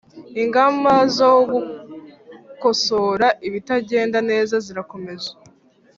[0.41, 5.29] ingamba zo gukosora ibitagenda neza zirakomeje